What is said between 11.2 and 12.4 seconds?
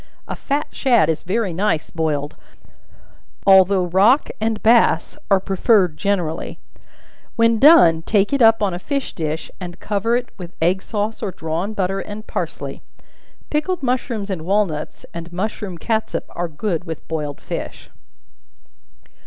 or drawn butter and